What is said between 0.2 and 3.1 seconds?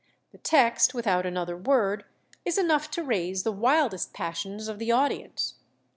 The text, without another word, is enough to